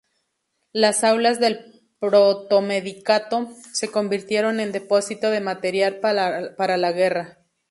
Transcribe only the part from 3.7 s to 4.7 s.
se convirtieron